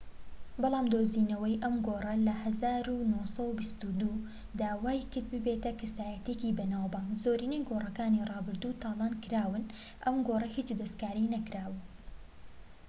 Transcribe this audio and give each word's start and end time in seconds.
بەلام 0.61 0.85
دۆزینەوەی 0.93 1.61
ئەم 1.63 1.75
گۆڕە 1.87 2.15
لە 2.27 2.33
١٩٢٢ 2.43 4.15
دا 4.61 4.71
وای 4.83 4.99
کرد 5.11 5.27
ببیتە 5.33 5.71
کەسایەتیەکی 5.79 6.55
بەناوبانگ. 6.59 7.09
زۆرینەی 7.23 7.65
گۆڕەکانی 7.69 8.27
ڕابردوو 8.31 8.77
تالان 8.83 9.13
کراون، 9.23 9.63
ئەم 10.03 10.15
گۆڕە 10.27 10.47
هیچ 10.57 10.69
دەستکاری 10.79 11.31
نەکرابوو 11.35 11.81